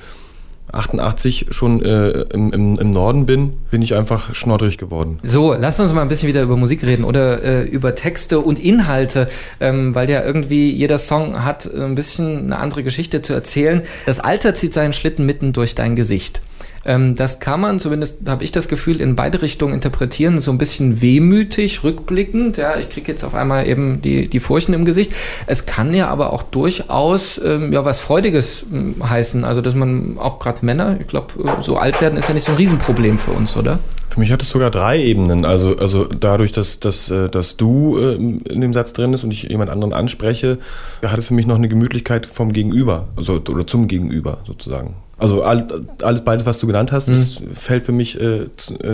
88 0.73 1.47
schon 1.51 1.83
äh, 1.83 2.23
im, 2.33 2.53
im, 2.53 2.79
im, 2.79 2.93
Norden 2.93 3.27
bin, 3.27 3.55
bin 3.71 3.83
ich 3.83 3.95
einfach 3.95 4.35
schnoddrig 4.35 4.79
geworden. 4.79 5.19
So, 5.23 5.55
lass 5.55 5.81
uns 5.81 5.93
mal 5.93 6.03
ein 6.03 6.09
bisschen 6.09 6.29
wieder 6.29 6.43
über 6.43 6.57
Musik 6.57 6.85
reden 6.85 7.05
oder 7.05 7.43
äh, 7.43 7.63
über 7.65 7.95
Texte 7.95 8.41
und 8.41 8.59
Inhalte, 8.59 9.29
ähm, 9.61 9.95
weil 9.95 10.11
ja 10.11 10.23
irgendwie 10.25 10.71
jeder 10.71 10.99
Song 10.99 11.45
hat 11.45 11.73
ein 11.73 11.95
bisschen 11.95 12.47
eine 12.47 12.59
andere 12.59 12.83
Geschichte 12.83 13.23
zu 13.23 13.33
erzählen. 13.33 13.83
Das 14.07 14.21
Alter 14.21 14.55
zieht 14.55 14.75
seinen 14.75 14.93
Schlitten 14.93 15.25
mitten 15.27 15.53
durch 15.53 15.75
dein 15.75 15.97
Gesicht. 15.97 16.43
Ähm, 16.89 17.15
das 17.15 17.39
kann 17.39 17.61
man, 17.61 17.79
zumindest 17.79 18.17
habe 18.27 18.43
ich 18.43 18.51
das 18.51 18.67
Gefühl, 18.67 19.03
in 19.03 19.15
beide 19.15 19.43
Richtungen 19.43 19.75
interpretieren. 19.75 20.41
So 20.41 20.51
ein 20.51 20.57
bisschen 20.57 21.03
wehmütig, 21.03 21.85
rückblickend. 21.85 22.57
Ja, 22.57 22.79
ich 22.79 22.89
kriege 22.89 23.13
jetzt 23.13 23.25
auf 23.25 23.35
einmal 23.35 23.69
eben 23.69 24.01
die, 24.01 24.27
die 24.27 24.41
Furchen 24.41 24.73
im 24.73 24.87
Gesicht. 24.87 25.13
Es 25.47 25.67
kann 25.67 25.93
ja 25.93 26.09
aber 26.09 26.33
auch 26.33 26.43
durchaus 26.43 27.39
ähm, 27.45 27.75
ja, 27.75 27.85
was 27.85 28.01
Freudiges 28.01 28.65
ähm, 28.73 28.95
heißen. 29.07 29.45
Also, 29.45 29.61
dass 29.61 29.75
man 29.75 30.17
auch 30.19 30.39
gerade 30.39 30.65
Männer, 30.65 30.97
ich 30.99 31.07
glaube, 31.07 31.35
äh, 31.45 31.63
so 31.63 31.77
alt 31.77 32.01
werden 32.01 32.19
ist 32.19 32.29
ja 32.29 32.35
nicht 32.35 32.45
so 32.45 32.53
ein 32.53 32.57
Riesenproblem 32.59 33.19
für 33.19 33.33
uns, 33.33 33.55
oder? 33.55 33.81
Für 34.09 34.21
mich 34.21 34.33
hat 34.33 34.41
es 34.41 34.49
sogar 34.49 34.71
drei 34.71 34.99
Ebenen. 34.99 35.45
Also, 35.45 35.77
also 35.77 36.07
dadurch, 36.07 36.53
dass, 36.53 36.81
dass, 36.81 37.11
äh, 37.11 37.29
dass 37.29 37.59
du 37.59 37.99
äh, 37.99 38.15
in 38.15 38.63
dem 38.63 38.73
Satz 38.73 38.95
drin 38.95 39.13
ist 39.13 39.25
und 39.25 39.31
ich 39.31 39.43
jemand 39.43 39.71
anderen 39.71 39.93
anspreche, 39.93 40.57
hat 41.05 41.19
es 41.19 41.29
für 41.29 41.35
mich 41.35 41.47
noch 41.47 41.57
eine 41.57 41.69
Gemütlichkeit 41.69 42.25
vom 42.25 42.55
Gegenüber, 42.55 43.09
also 43.15 43.35
oder 43.35 43.67
zum 43.67 43.89
Gegenüber 43.89 44.39
sozusagen. 44.47 44.95
Also 45.19 45.43
alles 45.43 46.25
beides, 46.25 46.47
was 46.47 46.59
du 46.59 46.67
genannt 46.67 46.93
hast, 46.93 47.09
mhm. 47.09 47.53
fällt 47.53 47.85
für 47.85 47.93
mich 47.93 48.21
äh, 48.21 48.47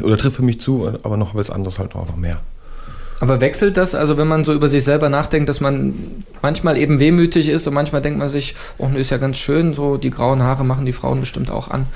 oder 0.03 0.17
trifft 0.17 0.37
für 0.37 0.43
mich 0.43 0.61
zu, 0.61 0.91
aber 1.03 1.17
noch 1.17 1.35
was 1.35 1.51
anderes 1.51 1.79
halt 1.79 1.95
auch 1.95 2.07
noch 2.07 2.17
mehr. 2.17 2.41
Aber 3.21 3.41
wechselt 3.41 3.77
das, 3.77 3.95
also 3.95 4.19
wenn 4.19 4.27
man 4.27 4.43
so 4.45 4.53
über 4.53 4.69
sich 4.69 4.85
selber 4.85 5.09
nachdenkt, 5.09 5.49
dass 5.49 5.61
man 5.61 5.95
manchmal 6.43 6.77
eben 6.77 6.99
wehmütig 6.99 7.49
ist 7.49 7.67
und 7.67 7.75
manchmal 7.75 8.03
denkt 8.03 8.19
man 8.19 8.29
sich, 8.29 8.55
oh, 8.79 8.89
ist 8.97 9.11
ja 9.11 9.19
ganz 9.19 9.37
schön, 9.37 9.73
so 9.75 9.97
die 9.97 10.11
grauen 10.11 10.43
Haare 10.43 10.65
machen 10.65 10.85
die 10.85 10.93
Frauen 10.93 11.21
bestimmt 11.21 11.51
auch 11.51 11.69
an. 11.69 11.87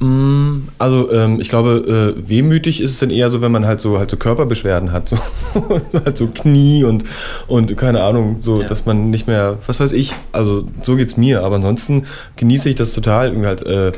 Mm, 0.00 0.68
also 0.78 1.10
ähm, 1.10 1.40
ich 1.40 1.48
glaube, 1.48 2.14
äh, 2.16 2.28
wehmütig 2.28 2.80
ist 2.80 2.92
es 2.92 2.98
dann 2.98 3.10
eher 3.10 3.28
so, 3.30 3.42
wenn 3.42 3.50
man 3.50 3.66
halt 3.66 3.80
so 3.80 3.98
halt 3.98 4.10
so 4.10 4.16
Körperbeschwerden 4.16 4.92
hat, 4.92 5.08
so 5.08 5.18
halt 6.04 6.16
so 6.16 6.28
Knie 6.28 6.84
und 6.84 7.04
und 7.48 7.76
keine 7.76 8.02
Ahnung, 8.02 8.36
so 8.40 8.62
ja. 8.62 8.68
dass 8.68 8.86
man 8.86 9.10
nicht 9.10 9.26
mehr, 9.26 9.58
was 9.66 9.80
weiß 9.80 9.92
ich, 9.92 10.14
also 10.30 10.64
so 10.82 10.94
geht's 10.94 11.16
mir. 11.16 11.42
Aber 11.42 11.56
ansonsten 11.56 12.06
genieße 12.36 12.68
ich 12.68 12.76
das 12.76 12.92
total, 12.92 13.28
irgendwie 13.28 13.48
halt 13.48 13.66
äh, 13.66 13.92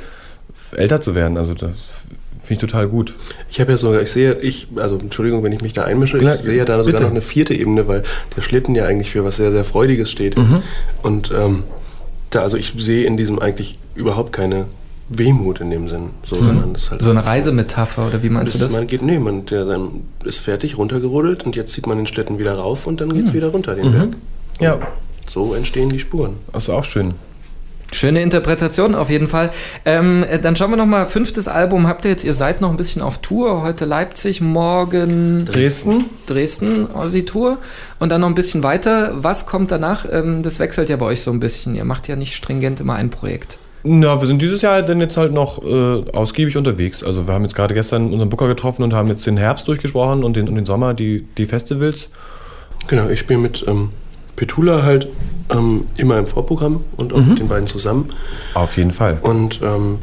älter 0.73 1.03
zu 1.03 1.15
werden. 1.15 1.37
Also 1.37 1.53
das 1.53 1.71
finde 2.43 2.65
ich 2.65 2.71
total 2.71 2.89
gut. 2.89 3.13
Ich 3.51 3.61
habe 3.61 3.73
ja 3.73 3.77
sogar, 3.77 4.01
ich 4.01 4.11
sehe, 4.11 4.39
ich, 4.39 4.69
also 4.77 4.97
Entschuldigung, 4.97 5.43
wenn 5.43 5.53
ich 5.53 5.61
mich 5.61 5.75
da 5.75 5.85
einmische, 5.85 6.17
ich 6.17 6.25
ja, 6.25 6.37
sehe 6.37 6.57
ja 6.57 6.65
da 6.65 6.79
sogar 6.83 6.93
bitte. 6.93 7.03
noch 7.03 7.11
eine 7.11 7.21
vierte 7.21 7.53
Ebene, 7.53 7.87
weil 7.89 8.05
der 8.35 8.41
Schlitten 8.41 8.75
ja 8.75 8.87
eigentlich 8.87 9.11
für 9.11 9.23
was 9.23 9.37
sehr 9.37 9.53
sehr 9.53 9.65
Freudiges 9.65 10.11
steht. 10.11 10.39
Mhm. 10.39 10.63
Und 11.03 11.31
ähm, 11.37 11.65
da, 12.31 12.41
also 12.41 12.57
ich 12.57 12.73
sehe 12.79 13.05
in 13.05 13.19
diesem 13.19 13.39
eigentlich 13.39 13.79
überhaupt 13.95 14.33
keine 14.33 14.65
Wehmut 15.11 15.61
in 15.61 15.71
dem 15.71 15.89
Sinn. 15.89 16.11
So, 16.23 16.41
hm. 16.41 16.75
halt 16.91 17.03
so 17.03 17.11
eine 17.11 17.27
Reisemetapher 17.27 18.07
oder 18.07 18.23
wie 18.23 18.31
meinst 18.31 18.55
das, 18.55 18.61
du 18.61 18.67
das? 18.67 18.77
Man 18.77 18.87
geht, 18.87 19.03
nee, 19.03 19.19
man 19.19 19.45
der 19.45 19.65
sein, 19.65 20.05
ist 20.25 20.39
fertig, 20.39 20.79
runtergerodelt 20.79 21.45
und 21.45 21.57
jetzt 21.57 21.73
zieht 21.73 21.87
man 21.87 21.97
den 21.97 22.07
Schlitten 22.07 22.39
wieder 22.39 22.55
rauf 22.55 22.87
und 22.87 23.01
dann 23.01 23.13
geht 23.13 23.25
es 23.25 23.31
hm. 23.31 23.37
wieder 23.37 23.49
runter 23.49 23.75
den 23.75 23.89
mhm. 23.89 23.93
Berg. 23.93 24.09
Ja. 24.61 24.79
So 25.27 25.55
entstehen 25.55 25.89
die 25.91 25.99
Spuren. 25.99 26.37
Das 26.53 26.65
ist 26.65 26.71
auch 26.71 26.85
schön. 26.85 27.15
Schöne 27.93 28.23
Interpretation 28.23 28.95
auf 28.95 29.11
jeden 29.11 29.27
Fall. 29.27 29.51
Ähm, 29.85 30.25
dann 30.43 30.55
schauen 30.55 30.71
wir 30.71 30.77
nochmal, 30.77 31.07
fünftes 31.07 31.49
Album 31.49 31.89
habt 31.89 32.05
ihr 32.05 32.13
jetzt, 32.13 32.23
ihr 32.23 32.35
seid 32.35 32.61
noch 32.61 32.71
ein 32.71 32.77
bisschen 32.77 33.03
auf 33.03 33.19
Tour, 33.19 33.63
heute 33.63 33.85
Leipzig, 33.85 34.41
morgen 34.41 35.45
Dresden. 35.45 36.05
Dresden, 36.27 36.89
Aussie-Tour 36.93 37.59
und 37.99 38.11
dann 38.11 38.21
noch 38.21 38.29
ein 38.29 38.37
bisschen 38.37 38.63
weiter. 38.63 39.11
Was 39.15 39.47
kommt 39.47 39.73
danach? 39.73 40.07
Ähm, 40.09 40.45
das 40.45 40.61
wechselt 40.61 40.89
ja 40.89 40.97
bei 40.97 41.07
euch 41.07 41.23
so 41.23 41.33
ein 41.33 41.41
bisschen. 41.41 41.75
Ihr 41.75 41.85
macht 41.85 42.07
ja 42.07 42.15
nicht 42.15 42.37
stringent 42.37 42.79
immer 42.79 42.95
ein 42.95 43.11
Projekt. 43.11 43.59
Na, 43.83 44.21
wir 44.21 44.27
sind 44.27 44.43
dieses 44.43 44.61
Jahr 44.63 44.83
dann 44.83 45.01
jetzt 45.01 45.17
halt 45.17 45.33
noch 45.33 45.63
äh, 45.65 46.11
ausgiebig 46.13 46.57
unterwegs. 46.57 47.03
Also 47.03 47.27
wir 47.27 47.35
haben 47.35 47.45
jetzt 47.45 47.55
gerade 47.55 47.73
gestern 47.73 48.13
unseren 48.13 48.29
Booker 48.29 48.47
getroffen 48.47 48.83
und 48.83 48.93
haben 48.93 49.09
jetzt 49.09 49.27
den 49.27 49.37
Herbst 49.37 49.67
durchgesprochen 49.69 50.23
und 50.23 50.37
den, 50.37 50.49
und 50.49 50.55
den 50.55 50.67
Sommer, 50.67 50.93
die, 50.93 51.27
die 51.39 51.47
Festivals. 51.47 52.11
Genau, 52.89 53.09
ich 53.09 53.21
spiele 53.21 53.39
mit 53.39 53.65
ähm, 53.67 53.91
Petula 54.37 54.83
halt 54.83 55.09
ähm, 55.51 55.87
immer 55.97 56.19
im 56.19 56.27
Vorprogramm 56.27 56.85
und 56.97 57.13
auch 57.13 57.19
mhm. 57.19 57.29
mit 57.31 57.39
den 57.39 57.49
beiden 57.49 57.67
zusammen. 57.67 58.11
Auf 58.55 58.77
jeden 58.77 58.93
Fall. 58.93 59.19
Und 59.23 59.61
ähm, 59.63 59.99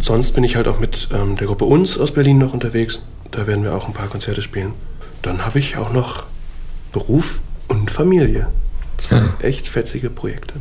sonst 0.00 0.32
bin 0.32 0.44
ich 0.44 0.56
halt 0.56 0.68
auch 0.68 0.78
mit 0.78 1.08
ähm, 1.14 1.36
der 1.36 1.46
Gruppe 1.46 1.64
Uns 1.64 1.98
aus 1.98 2.12
Berlin 2.12 2.38
noch 2.38 2.52
unterwegs. 2.52 3.02
Da 3.30 3.46
werden 3.46 3.64
wir 3.64 3.74
auch 3.74 3.88
ein 3.88 3.94
paar 3.94 4.08
Konzerte 4.08 4.42
spielen. 4.42 4.72
Dann 5.22 5.44
habe 5.44 5.58
ich 5.58 5.76
auch 5.76 5.92
noch 5.92 6.24
Beruf 6.92 7.40
und 7.68 7.90
Familie. 7.90 8.48
Zwei 8.96 9.16
ja. 9.16 9.34
echt 9.40 9.68
fetzige 9.68 10.10
Projekte. 10.10 10.54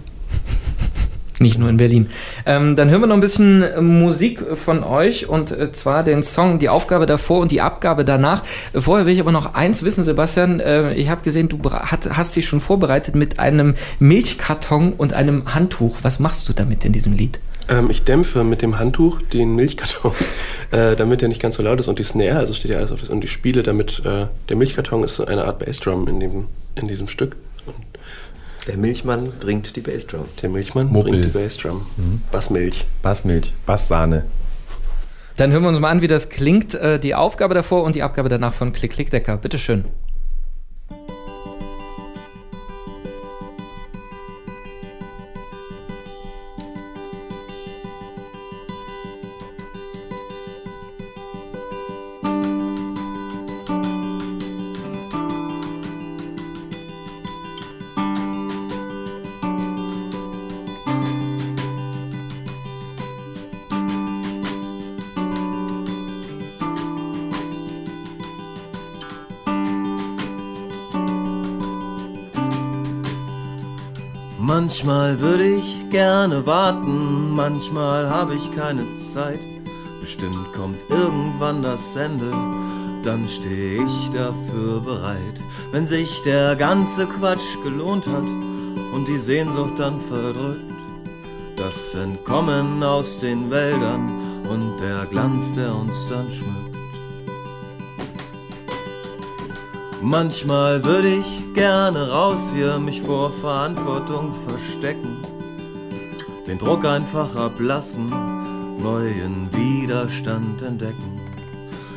Nicht 1.40 1.60
nur 1.60 1.70
in 1.70 1.78
Berlin. 1.78 2.08
Ähm, 2.46 2.76
dann 2.76 2.90
hören 2.90 3.02
wir 3.02 3.08
noch 3.08 3.16
ein 3.16 3.22
bisschen 3.22 3.66
Musik 4.00 4.40
von 4.56 4.84
euch 4.84 5.28
und 5.28 5.52
äh, 5.52 5.72
zwar 5.72 6.04
den 6.04 6.24
Song 6.24 6.60
Die 6.60 6.70
Aufgabe 6.70 7.06
davor 7.06 7.42
und 7.42 7.52
die 7.52 7.62
Abgabe 7.62 8.06
danach. 8.06 8.44
Vorher 8.74 9.06
will 9.06 9.14
ich 9.14 9.20
aber 9.20 9.32
noch 9.32 9.54
eins 9.54 9.84
wissen, 9.84 10.04
Sebastian. 10.04 10.60
Äh, 10.60 10.94
ich 10.94 11.10
habe 11.10 11.22
gesehen, 11.22 11.50
du 11.50 11.60
hast 11.72 12.36
dich 12.36 12.46
schon 12.46 12.62
vorbereitet 12.62 13.16
mit 13.16 13.40
einem 13.40 13.76
Milchkarton 14.00 14.94
und 14.94 15.14
einem 15.14 15.54
Handtuch. 15.54 15.98
Was 16.04 16.20
machst 16.20 16.48
du 16.48 16.54
damit 16.54 16.86
in 16.86 16.94
diesem 16.94 17.14
Lied? 17.14 17.40
Ähm, 17.68 17.90
ich 17.90 18.04
dämpfe 18.04 18.44
mit 18.44 18.62
dem 18.62 18.80
Handtuch 18.80 19.22
den 19.22 19.56
Milchkarton, 19.56 20.12
äh, 20.72 20.96
damit 20.96 21.22
er 21.22 21.28
nicht 21.28 21.42
ganz 21.42 21.56
so 21.56 21.64
laut 21.64 21.80
ist 21.80 21.88
und 21.88 22.00
die 22.00 22.04
Snare, 22.04 22.38
also 22.38 22.54
steht 22.54 22.72
ja 22.72 22.78
alles 22.78 22.92
auf 22.92 23.00
das 23.00 23.10
und 23.10 23.22
die 23.22 23.28
Spiele, 23.28 23.64
damit 23.64 24.04
äh, 24.06 24.28
der 24.50 24.56
Milchkarton 24.56 25.04
ist 25.04 25.20
eine 25.20 25.46
Art 25.46 25.60
Bassdrum 25.60 26.08
in, 26.08 26.20
dem, 26.20 26.46
in 26.76 26.88
diesem 26.88 27.08
Stück. 27.08 27.36
Der 28.68 28.78
Milchmann 28.78 29.32
bringt 29.40 29.76
die 29.76 29.82
Bassdrum. 29.82 30.26
Der 30.42 30.50
Milchmann 30.50 30.88
Mobil. 30.88 31.12
bringt 31.12 31.26
die 31.26 31.38
Bassdrum. 31.38 31.86
Mhm. 31.98 32.22
Bassmilch. 32.32 32.86
Bassmilch. 33.02 33.54
Basssahne. 33.66 34.26
Dann 35.38 35.52
hören 35.52 35.64
wir 35.64 35.70
uns 35.70 35.80
mal 35.80 35.90
an, 35.90 36.02
wie 36.02 36.08
das 36.08 36.30
klingt. 36.30 36.74
Äh, 36.76 37.00
die 37.00 37.14
Aufgabe 37.14 37.54
davor 37.54 37.84
und 37.84 37.96
die 37.96 38.04
Abgabe 38.04 38.30
danach 38.30 38.54
von 38.54 38.72
Klick 38.74 38.94
Klick 38.94 39.10
Decker. 39.12 39.38
Bitteschön. 39.38 39.86
Manchmal 74.76 75.22
würde 75.22 75.56
ich 75.56 75.90
gerne 75.90 76.46
warten, 76.46 77.32
manchmal 77.34 78.10
habe 78.10 78.36
ich 78.36 78.54
keine 78.54 78.84
Zeit. 79.14 79.40
Bestimmt 80.02 80.52
kommt 80.54 80.76
irgendwann 80.90 81.64
das 81.64 81.96
Ende, 81.96 82.30
dann 83.02 83.26
stehe 83.26 83.82
ich 83.86 84.10
dafür 84.10 84.82
bereit. 84.82 85.40
Wenn 85.72 85.86
sich 85.86 86.22
der 86.24 86.58
ganze 86.58 87.06
Quatsch 87.06 87.56
gelohnt 87.64 88.06
hat 88.06 88.26
und 88.94 89.08
die 89.08 89.18
Sehnsucht 89.18 89.80
dann 89.80 90.02
verdrückt, 90.02 90.74
das 91.56 91.96
Entkommen 91.96 92.84
aus 92.84 93.22
den 93.22 93.50
Wäldern 93.50 94.44
und 94.50 94.78
der 94.82 95.06
Glanz, 95.06 95.54
der 95.54 95.74
uns 95.74 96.10
dann 96.10 96.30
schmückt. 96.30 96.75
Manchmal 100.08 100.86
würde 100.86 101.16
ich 101.16 101.54
gerne 101.56 102.12
raus 102.12 102.52
hier 102.54 102.78
mich 102.78 103.02
vor 103.02 103.32
Verantwortung 103.32 104.36
verstecken, 104.48 105.18
den 106.46 106.60
Druck 106.60 106.86
einfach 106.86 107.36
ablassen, 107.36 108.10
neuen 108.78 109.50
Widerstand 109.52 110.62
entdecken. 110.62 111.20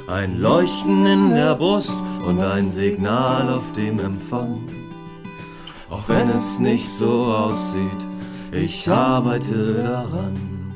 Ein 0.07 0.41
Leuchten 0.41 1.05
in 1.05 1.31
der 1.35 1.55
Brust 1.55 2.01
und 2.27 2.41
ein 2.41 2.71
Signal 2.71 3.53
auf 3.53 3.75
dem 3.75 4.01
Empfang. 4.01 4.63
Auch 5.91 6.09
wenn 6.09 6.31
es 6.31 6.59
nicht 6.61 6.89
so 6.89 7.25
aussieht, 7.25 8.07
ich 8.53 8.89
arbeite 8.89 9.83
daran. 9.83 10.73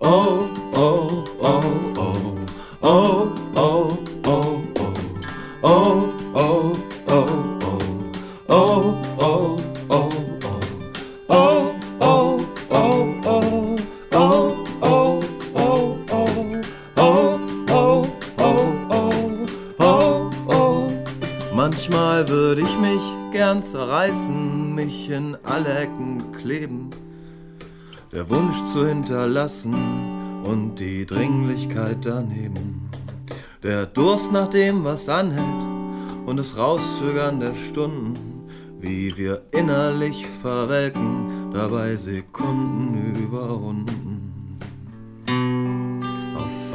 Oh, 0.00 0.48
oh, 0.74 1.24
oh, 1.38 1.60
oh, 1.94 2.36
oh, 2.82 3.28
oh, 3.54 3.54
oh, 3.54 3.98
oh. 4.26 4.62
oh. 4.82 5.62
oh 5.62 6.23
zerreißen, 23.74 24.74
mich 24.74 25.10
in 25.10 25.36
alle 25.42 25.74
Ecken 25.78 26.32
kleben. 26.32 26.90
Der 28.12 28.30
Wunsch 28.30 28.64
zu 28.66 28.86
hinterlassen 28.86 29.74
und 30.44 30.76
die 30.76 31.04
Dringlichkeit 31.04 31.98
daneben. 32.02 32.88
Der 33.62 33.86
Durst 33.86 34.30
nach 34.30 34.48
dem, 34.48 34.84
was 34.84 35.08
anhält 35.08 35.73
und 36.26 36.36
das 36.36 36.56
Rauszögern 36.56 37.40
der 37.40 37.54
Stunden, 37.54 38.48
wie 38.80 39.16
wir 39.16 39.42
innerlich 39.52 40.26
verwelken, 40.26 41.52
dabei 41.52 41.96
Sekunden 41.96 43.14
überrunden. 43.22 44.04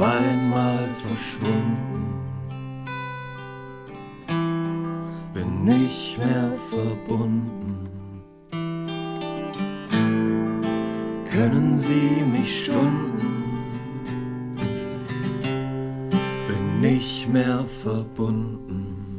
einmal 0.00 0.88
verschwunden. 1.06 1.78
Bin 5.34 5.64
nicht 5.64 6.18
mehr 6.18 6.50
verbunden. 6.70 7.88
Können 11.30 11.76
Sie 11.76 12.22
mich 12.32 12.64
stunden? 12.64 13.20
Bin 16.48 16.80
nicht 16.80 17.28
mehr 17.28 17.64
verbunden. 17.64 19.09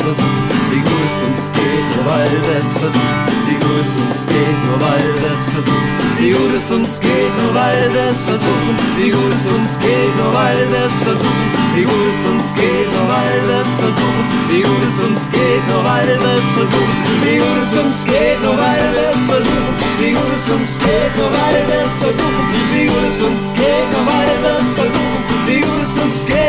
Wie 0.00 0.80
gut 0.80 1.06
es 1.06 1.22
uns 1.22 1.52
geht, 1.52 1.96
nur 1.96 2.04
weil 2.06 2.26
wie 3.46 3.54
gut 3.54 3.82
es 3.82 3.96
uns 3.96 4.26
geht, 4.26 4.64
nur 4.64 4.80
weil 4.80 5.14
wie 6.18 6.30
gut 6.30 6.54
es 6.54 6.70
uns 6.70 7.00
geht, 7.00 7.32
nur 7.38 7.54
weil 7.54 7.90
wie 8.96 9.10
gut 9.10 9.34
es 9.34 9.50
uns 9.50 9.78
geht, 9.78 10.16
nur 10.16 10.34
weil 10.34 10.66
wie 11.74 11.82
gut 11.84 12.08
es 12.10 12.26
uns 12.26 12.54
geht, 12.54 12.90
nur 12.92 13.08
weil 13.08 13.42
wie 14.50 14.62
gut 14.62 14.84
es 14.84 15.02
uns 15.02 15.30
geht, 15.30 15.68
nur 15.68 15.84
weil 15.84 16.18
wie 17.22 17.36
gut 17.38 17.56
es 17.62 17.76
uns 17.76 18.04
geht, 18.04 18.40
nur 18.42 18.56
weil 18.58 18.94
wie 20.00 20.10
gut 20.10 20.34
es 20.34 20.50
uns 20.50 20.78
geht, 20.78 21.16
nur 21.16 21.30
weil 21.30 21.64
wie 22.72 22.86
gut 22.86 23.04
es 23.06 23.22
uns 23.22 23.52
geht, 23.54 23.92
nur 23.92 24.06
weil 24.06 24.32
wie 25.46 25.60
gut 25.60 25.82
es 25.82 26.02
uns 26.02 26.26
geht. 26.26 26.43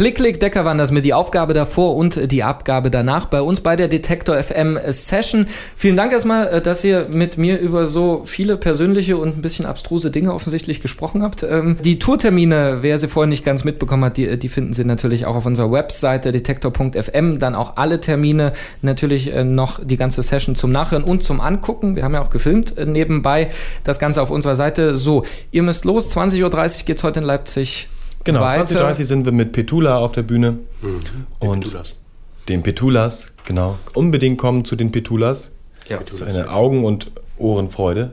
Klick, 0.00 0.14
Klick, 0.14 0.40
Decker 0.40 0.64
waren 0.64 0.78
das 0.78 0.92
mit 0.92 1.04
die 1.04 1.12
Aufgabe 1.12 1.52
davor 1.52 1.94
und 1.94 2.32
die 2.32 2.42
Abgabe 2.42 2.90
danach 2.90 3.26
bei 3.26 3.42
uns 3.42 3.60
bei 3.60 3.76
der 3.76 3.86
Detektor 3.86 4.42
FM 4.42 4.78
Session. 4.88 5.46
Vielen 5.76 5.98
Dank 5.98 6.10
erstmal, 6.10 6.48
äh, 6.48 6.62
dass 6.62 6.82
ihr 6.84 7.08
mit 7.10 7.36
mir 7.36 7.58
über 7.58 7.86
so 7.86 8.22
viele 8.24 8.56
persönliche 8.56 9.18
und 9.18 9.36
ein 9.36 9.42
bisschen 9.42 9.66
abstruse 9.66 10.10
Dinge 10.10 10.32
offensichtlich 10.32 10.80
gesprochen 10.80 11.22
habt. 11.22 11.42
Ähm, 11.42 11.76
die 11.84 11.98
Tourtermine, 11.98 12.78
wer 12.80 12.98
sie 12.98 13.08
vorher 13.08 13.28
nicht 13.28 13.44
ganz 13.44 13.64
mitbekommen 13.64 14.06
hat, 14.06 14.16
die, 14.16 14.38
die 14.38 14.48
finden 14.48 14.72
Sie 14.72 14.86
natürlich 14.86 15.26
auch 15.26 15.36
auf 15.36 15.44
unserer 15.44 15.70
Webseite 15.70 16.32
detektor.fm. 16.32 17.38
Dann 17.38 17.54
auch 17.54 17.76
alle 17.76 18.00
Termine, 18.00 18.54
natürlich 18.80 19.30
äh, 19.30 19.44
noch 19.44 19.84
die 19.84 19.98
ganze 19.98 20.22
Session 20.22 20.54
zum 20.54 20.72
Nachhören 20.72 21.04
und 21.04 21.22
zum 21.22 21.42
Angucken. 21.42 21.94
Wir 21.94 22.04
haben 22.04 22.14
ja 22.14 22.22
auch 22.22 22.30
gefilmt 22.30 22.78
äh, 22.78 22.86
nebenbei. 22.86 23.50
Das 23.84 23.98
Ganze 23.98 24.22
auf 24.22 24.30
unserer 24.30 24.54
Seite. 24.54 24.94
So, 24.94 25.24
ihr 25.50 25.62
müsst 25.62 25.84
los. 25.84 26.08
20.30 26.08 26.42
Uhr 26.42 26.84
geht 26.86 26.96
es 26.96 27.04
heute 27.04 27.20
in 27.20 27.26
Leipzig 27.26 27.88
Genau, 28.24 28.40
2030 28.40 29.06
sind 29.06 29.24
wir 29.24 29.32
mit 29.32 29.52
Petula 29.52 29.98
auf 29.98 30.12
der 30.12 30.22
Bühne. 30.22 30.58
Mhm. 30.82 31.00
Und 31.38 31.64
Petulas. 31.64 32.00
Den 32.48 32.62
Petulas, 32.62 33.32
genau. 33.44 33.78
Unbedingt 33.94 34.38
kommen 34.38 34.64
zu 34.64 34.76
den 34.76 34.90
Petulas. 34.92 35.50
Ja, 35.88 35.98
das 35.98 36.14
ist 36.14 36.22
eine 36.22 36.52
Augen- 36.52 36.84
und 36.84 37.10
Ohrenfreude. 37.38 38.12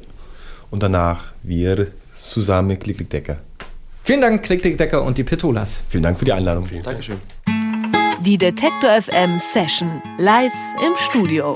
Und 0.69 0.83
danach 0.83 1.31
wir 1.43 1.87
zusammen 2.21 2.69
mit 2.69 2.81
Klick, 2.81 2.97
Klick, 2.97 3.09
Decker. 3.09 3.37
Vielen 4.03 4.21
Dank, 4.21 4.43
Klick, 4.43 4.61
Klick, 4.61 4.77
Decker 4.77 5.03
und 5.03 5.17
die 5.17 5.23
Petulas. 5.23 5.83
Vielen 5.89 6.03
Dank 6.03 6.17
für 6.17 6.25
die 6.25 6.33
Einladung. 6.33 6.65
Vielen 6.65 6.83
Dankeschön. 6.83 7.17
Die 8.25 8.37
Detektor 8.37 9.01
FM 9.01 9.39
Session 9.39 10.01
live 10.17 10.53
im 10.85 10.93
Studio. 10.97 11.55